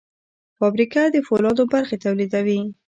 [0.57, 2.61] فابریکه د فولادو برخې تولیدوي.